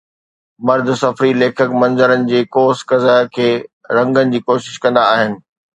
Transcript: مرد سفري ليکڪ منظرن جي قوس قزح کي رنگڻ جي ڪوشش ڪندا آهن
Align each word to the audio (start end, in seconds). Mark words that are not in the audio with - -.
مرد 0.67 0.87
سفري 1.01 1.31
ليکڪ 1.41 1.69
منظرن 1.81 2.25
جي 2.31 2.41
قوس 2.57 2.77
قزح 2.93 3.19
کي 3.37 3.49
رنگڻ 3.97 4.25
جي 4.35 4.39
ڪوشش 4.51 4.75
ڪندا 4.87 5.03
آهن 5.15 5.33